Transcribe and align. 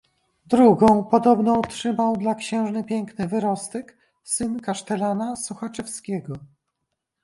"Drugą 0.45 1.03
podobną 1.03 1.61
trzymał 1.61 2.17
dla 2.17 2.35
księżny 2.35 2.83
piękny 2.83 3.27
wyrostek, 3.27 3.97
syn 4.23 4.59
kasztelana 4.59 5.35
sochaczewskiego." 5.35 6.35